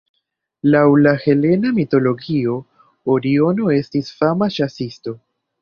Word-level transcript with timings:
Laŭ 0.75 0.79
la 1.01 1.11
helena 1.25 1.73
mitologio 1.75 2.57
Oriono 3.17 3.71
estis 3.79 4.13
fama 4.23 4.53
ĉasisto. 4.61 5.19